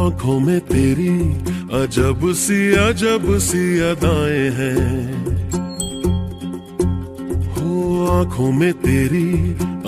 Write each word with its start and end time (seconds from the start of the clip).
आँखों 0.00 0.40
में 0.40 0.60
तेरी 0.60 1.18
अजब 1.82 2.20
सी 2.32 2.72
अजब 2.72 3.38
सी 3.38 3.80
अदाएँ 3.80 4.48
हैं। 4.50 4.84
हो 7.56 8.06
आँखों 8.06 8.52
में 8.52 8.72
तेरी 8.72 9.32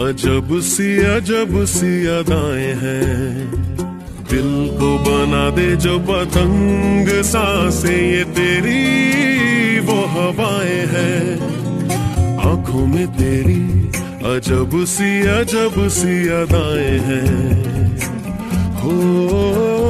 अजब 0.08 0.61
सी 0.61 0.96
अजब 0.98 1.64
सी 1.64 2.06
अदाएँ 2.06 2.75
हैं। 2.75 3.50
दिल 4.30 4.50
को 4.80 4.90
बना 4.98 5.50
दे 5.50 5.76
जो 5.76 5.98
पतंग 5.98 7.08
साँसें, 7.22 8.02
ये 8.12 8.24
तेरी 8.24 9.80
वो 9.80 9.98
हवाएँ 10.06 10.86
हैं। 10.86 11.40
आँखों 12.50 12.86
में 12.86 13.06
तेरी 13.06 13.63
अजब 14.36 14.85
सी 14.85 15.21
अजब 15.21 15.88
सी 15.88 16.29
अदाएँ 16.29 16.99
हैं। 17.00 17.63
हो 18.76 19.82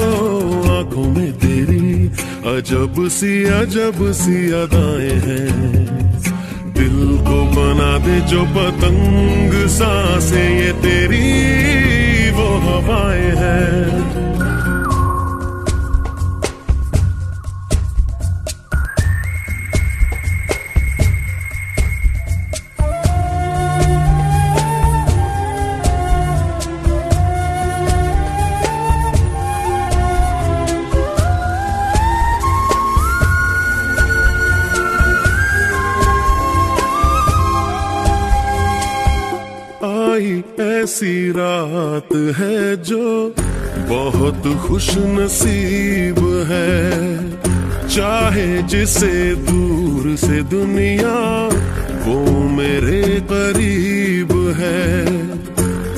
अजब 2.46 2.94
सी 3.08 3.44
अजब 3.44 3.98
सी 4.12 4.50
अदाएँ 4.50 5.10
हैं। 5.10 5.50
दिल 6.74 6.96
को 7.22 7.38
बना 7.54 7.98
दे 7.98 8.18
जो 8.20 8.42
पतंग 8.42 9.68
साँसें, 9.68 10.58
ये 10.60 10.72
तेरी 10.72 12.30
वो 12.30 12.48
हवाएँ 12.58 13.30
हैं। 13.36 14.51
ऐसी 40.92 41.30
रात 41.30 42.08
है 42.36 42.76
जो 42.76 43.34
बहुत 43.88 44.66
खुश 44.66 44.88
नसीब 44.98 46.18
है। 46.50 46.92
चाहे 47.88 48.62
जिसे 48.62 49.34
दूर 49.34 50.16
से 50.16 50.42
दुनिया, 50.42 51.16
वो 52.04 52.48
मेरे 52.48 53.02
करीब 53.32 54.32
है। 54.60 55.06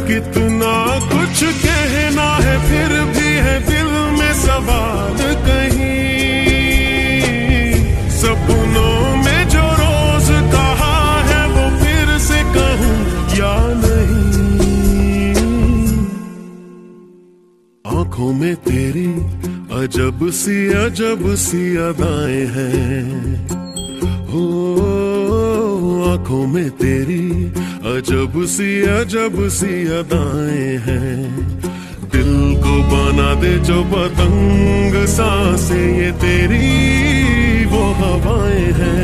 कितना 0.07 0.75
कुछ 1.11 1.45
कहना 1.45 2.31
है, 2.37 2.57
फिर 2.69 2.91
भी 3.15 3.35
है 3.47 3.59
दिल 3.67 3.91
में 4.19 4.35
सवाल 4.35 5.35
कहीं। 5.35 5.64
अजब 20.15 20.31
सी 20.31 20.57
अजब 20.69 21.23
सी 21.35 21.61
अदाएँ 21.77 22.45
हैं। 22.47 23.47
हो 24.31 24.43
आँखों 26.07 26.47
में 26.47 26.71
तेरी 26.71 27.27
अजब 27.93 28.33
सी 28.47 28.71
अजब 28.95 29.35
सी 29.49 29.75
अदाएँ 29.99 30.77
हैं। 30.87 31.19
दिल 32.15 32.31
को 32.63 32.75
बना 32.93 33.35
दे 33.43 33.55
जो 33.67 33.83
पतंग 33.91 34.95
साँसें, 35.09 35.89
ये 35.99 36.11
तेरी 36.23 37.65
वो 37.67 37.83
हवाएँ 37.99 38.71
हैं। 38.73 39.04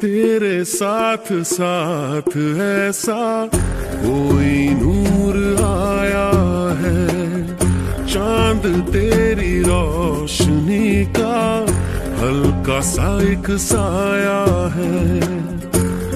तेरे 0.00 0.64
साथ 0.64 1.32
साथ 1.42 2.28
ऐसा 2.60 3.48
कोई 3.96 4.68
नूर 4.68 5.36
आया 5.64 6.28
है। 6.80 7.00
चाँद 8.06 8.90
तेरी 8.92 9.62
रोशनी 9.62 11.04
का 11.06 11.38
हल्का 12.20 12.80
सा 12.80 13.08
एक 13.32 13.50
साया 13.50 14.42
है। 14.74 15.20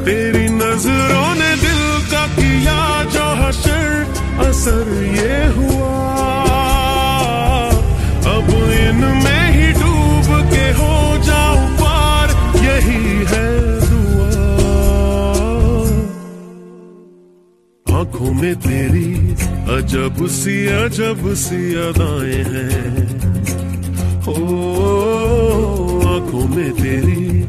तेरी 0.05 0.49
नज़रों 0.49 1.31
ने 1.35 1.51
दिल 1.57 1.83
का 2.13 2.27
किया 2.27 3.05
जो 3.05 3.27
हशर, 3.43 4.07
असर 4.49 4.93
ये 5.17 5.47
हुआ 5.57 6.20
में 18.51 18.59
तेरी 18.59 19.15
अजब 19.77 20.27
सी 20.27 20.67
अजब 20.67 21.35
सी 21.35 21.75
अदाएँ 21.75 22.43
हैं। 22.43 23.07
हो 24.23 24.35
आँखों 26.09 26.57
में 26.57 26.73
तेरी 26.73 27.43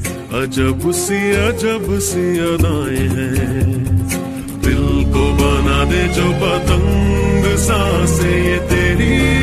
अजब 0.43 0.91
सी 0.91 1.31
अजब 1.31 1.99
सी 1.99 2.39
अदाएँ 2.39 3.07
हैं। 3.09 3.97
दिल 4.61 5.13
को 5.13 5.25
बना 5.33 5.83
दे 5.85 6.07
जो 6.07 6.31
पतंग, 6.31 7.57
साँसें 7.57 8.45
ये 8.45 8.57
तेरी। 8.57 9.40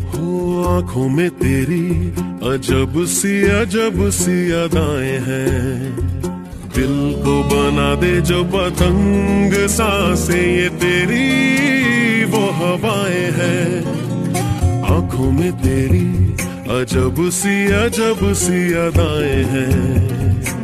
हो 0.09 0.63
आँखों 0.63 1.09
में 1.09 1.29
तेरी 1.29 2.07
अजब 2.53 3.05
सी 3.05 3.43
अजब 3.43 4.09
सी 4.09 4.51
अदाएँ 4.51 5.19
हैं। 5.19 5.95
दिल 6.75 7.13
को 7.25 7.43
बना 7.43 7.95
दे 7.95 8.21
जो 8.21 8.43
पतंग, 8.43 9.53
साँसें 9.67 10.57
ये 10.57 10.69
तेरी, 10.69 12.25
वो 12.25 12.45
हवाएँ 12.51 13.31
हैं। 13.31 13.85
आँखों 14.81 15.31
में 15.31 15.51
तेरी 15.51 16.07
अजब 16.81 17.29
सी 17.29 17.65
अजब 17.65 18.33
सी 18.33 18.73
अदाएँ 18.73 19.43
हैं। 19.43 20.54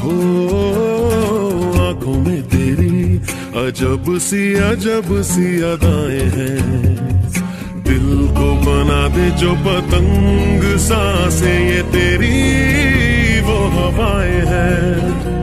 हो, 0.00 0.16
आँखों 1.88 2.14
में 2.14 2.42
तेरी 2.42 3.16
अजब 3.66 4.18
सी 4.18 4.54
अजब 4.54 5.22
सी 5.22 5.60
अदाएँ 5.60 6.20
हैं। 6.20 6.60
दिल 7.84 8.28
को 8.28 8.54
बना 8.66 9.08
दे 9.08 9.30
जो 9.30 9.54
पतंग, 9.54 10.78
साँसें 10.78 11.70
ये 11.70 11.82
तेरी, 11.82 13.40
वो 13.40 13.58
हवाएँ 13.68 14.40
हैं। 14.46 15.39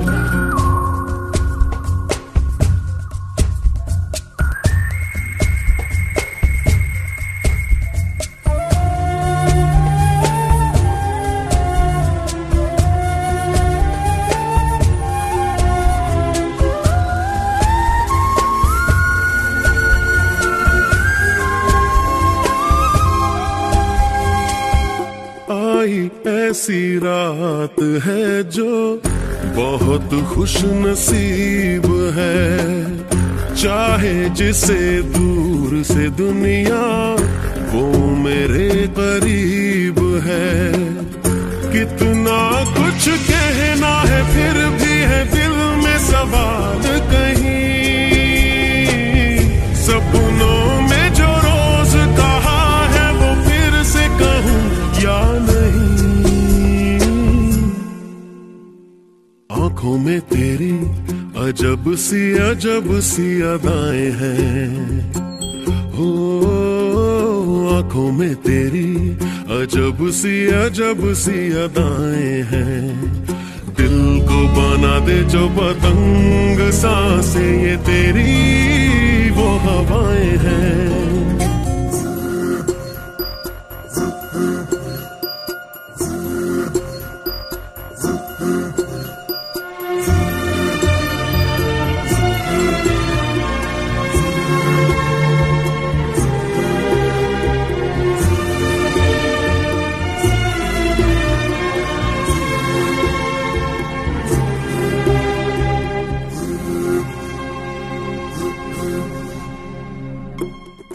ऐसी 26.50 26.98
रात 26.98 27.76
है 28.06 28.44
जो 28.44 29.02
बहुत 29.56 30.10
खुश 30.34 30.56
नसीब 30.66 31.86
है। 32.16 32.58
चाहे 33.56 34.30
जिसे 34.30 35.02
दूर 35.02 35.84
से 35.84 36.10
दुनिया 36.10 36.86
वो 37.74 38.16
मेरे 38.16 38.70
करीब 39.00 40.00
है। 40.28 40.72
कितना 41.74 42.40
कुछ 42.78 43.10
कहना 43.10 43.94
है, 44.02 44.22
फिर 44.34 44.66
भी 44.80 44.96
है 45.12 45.24
दिल 45.32 45.56
में 45.84 46.00
सवाल 46.00 46.84
कहीं। 47.12 47.77
अजब 61.48 61.96
सी 61.96 62.34
अजब 62.34 63.00
सी 63.00 63.42
अदाएँ 63.42 64.10
हैं। 64.12 65.12
हो, 65.92 66.10
आँखों 67.76 68.12
में 68.12 68.36
तेरी 68.36 68.92
अजब 69.62 69.98
सी 70.12 70.48
अजब 70.48 71.14
सी 71.14 71.52
अदाएँ 71.52 72.42
हैं। 72.44 72.84
दिल 73.78 73.96
को 74.28 74.40
बना 74.58 75.00
दे 75.00 75.24
जो 75.24 75.48
पतंग 75.50 76.72
साँसें, 76.72 77.64
ये 77.64 77.78
तेरी 77.78 79.06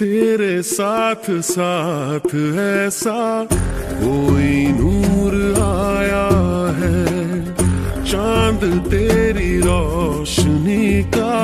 तेरे 0.02 0.62
साथ 0.62 1.24
साथ 1.40 2.26
ऐसा 2.58 3.46
कोई 3.92 4.54
नूर 4.78 5.34
आया 5.62 6.24
है। 6.78 7.02
चाँद 8.04 8.62
तेरी 8.90 9.52
रोशनी 9.60 11.02
का 11.16 11.36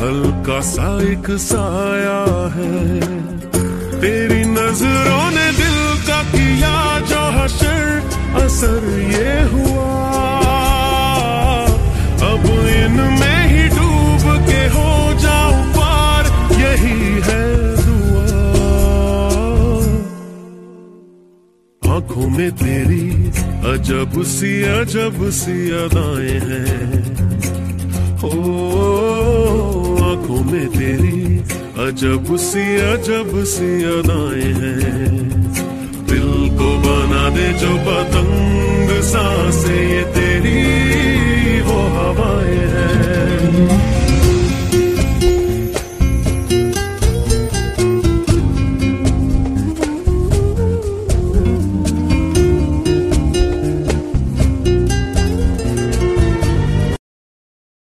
हल्का 0.00 0.60
सा 0.60 0.88
एक 1.12 1.30
साया 1.30 2.22
है। 2.56 3.00
तेरी 4.00 4.42
नज़रों 4.44 5.26
ने 5.30 5.46
दिल 5.52 5.78
का 6.08 6.22
किया 6.32 6.76
जो 7.00 7.22
हशर, 7.38 8.02
असर 8.44 8.82
ये 9.12 9.34
हुआ। 9.52 9.92
अब 12.30 12.44
इनमें 12.80 13.33
में 22.44 22.52
तेरी, 22.52 23.10
अजब 23.72 24.22
सी 24.22 24.62
अजब 24.62 25.30
सी 25.30 25.70
अदाएँ 25.70 26.40
हैं। 26.40 27.14
ओ, 28.24 28.28
आँखों 30.04 30.52
में 30.52 30.68
तेरी, 30.68 31.36
अजब 31.88 32.36
सी 32.36 32.76
अजब 32.76 33.44
सी 33.44 33.84
अदाएँ 33.84 34.52
हैं। 34.52 35.28
दिल 36.06 36.58
को 36.58 36.78
बना 36.78 37.30
दे 37.30 37.52
जो 37.52 37.76
पतंग, 37.76 39.02
साँसें 39.02 39.88
ये 39.88 40.02
तेरी। 40.02 40.93